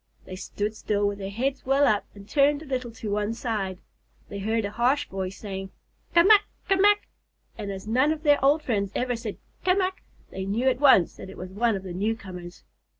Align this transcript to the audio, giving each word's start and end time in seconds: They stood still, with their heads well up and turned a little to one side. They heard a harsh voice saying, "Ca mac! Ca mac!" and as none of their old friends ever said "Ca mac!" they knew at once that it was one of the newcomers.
They 0.25 0.35
stood 0.35 0.75
still, 0.75 1.07
with 1.07 1.19
their 1.19 1.29
heads 1.29 1.63
well 1.63 1.85
up 1.85 2.07
and 2.15 2.27
turned 2.27 2.63
a 2.63 2.65
little 2.65 2.89
to 2.89 3.11
one 3.11 3.35
side. 3.35 3.77
They 4.29 4.39
heard 4.39 4.65
a 4.65 4.71
harsh 4.71 5.07
voice 5.07 5.37
saying, 5.37 5.69
"Ca 6.15 6.23
mac! 6.23 6.45
Ca 6.67 6.77
mac!" 6.77 7.07
and 7.55 7.71
as 7.71 7.85
none 7.87 8.11
of 8.11 8.23
their 8.23 8.43
old 8.43 8.63
friends 8.63 8.91
ever 8.95 9.15
said 9.15 9.37
"Ca 9.63 9.75
mac!" 9.75 10.01
they 10.31 10.43
knew 10.47 10.67
at 10.67 10.79
once 10.79 11.17
that 11.17 11.29
it 11.29 11.37
was 11.37 11.51
one 11.51 11.75
of 11.75 11.83
the 11.83 11.93
newcomers. 11.93 12.63